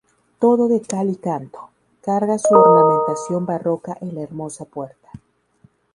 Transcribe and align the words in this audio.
Todo 0.39 0.67
de 0.67 0.81
cal 0.81 1.11
y 1.11 1.15
canto, 1.17 1.69
carga 2.01 2.39
su 2.39 2.55
ornamentación 2.55 3.45
barroca 3.45 3.99
en 4.01 4.15
la 4.15 4.23
hermosa 4.23 4.65
puerta. 4.65 5.09